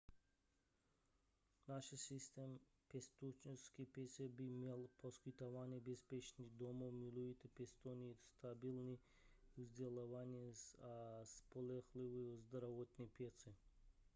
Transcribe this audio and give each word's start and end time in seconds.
náš 1.67 1.93
systém 2.01 2.59
pěstounské 2.87 3.85
péče 3.85 4.27
by 4.29 4.43
měl 4.43 4.87
poskytovat 5.01 5.69
bezpečný 5.69 6.49
domov 6.49 6.93
milující 6.93 7.47
pěstouny 7.47 8.15
stabilní 8.37 8.99
vzdělávání 9.57 10.53
a 10.81 11.21
spolehlivou 11.25 12.37
zdravotní 12.41 13.07
péči 13.07 13.55